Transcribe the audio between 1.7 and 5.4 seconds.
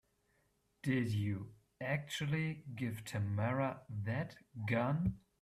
actually give Tamara that gun?